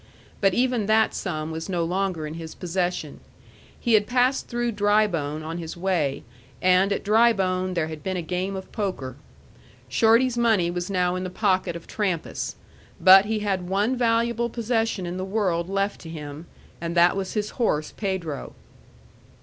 But 0.39 0.55
even 0.55 0.87
that 0.87 1.13
sum 1.13 1.51
was 1.51 1.69
no 1.69 1.83
longer 1.83 2.25
in 2.25 2.33
his 2.33 2.55
possession. 2.55 3.19
He 3.79 3.93
had 3.93 4.07
passed 4.07 4.47
through 4.47 4.71
Drybone 4.71 5.43
on 5.43 5.59
his 5.59 5.77
way, 5.77 6.23
and 6.59 6.91
at 6.91 7.03
Drybone 7.03 7.75
there 7.75 7.85
had 7.87 8.01
been 8.01 8.17
a 8.17 8.23
game 8.23 8.55
of 8.55 8.71
poker. 8.71 9.15
Shorty's 9.87 10.39
money 10.39 10.71
was 10.71 10.89
now 10.89 11.13
in 11.13 11.23
the 11.23 11.29
pocket 11.29 11.75
of 11.75 11.85
Trampas. 11.85 12.55
But 12.99 13.25
he 13.25 13.41
had 13.41 13.69
one 13.69 13.95
valuable 13.95 14.49
possession 14.49 15.05
in 15.05 15.17
the 15.17 15.23
world 15.23 15.69
left 15.69 16.01
to 16.01 16.09
him, 16.09 16.47
and 16.81 16.97
that 16.97 17.15
was 17.15 17.33
his 17.33 17.51
horse 17.61 17.91
Pedro. 17.95 18.55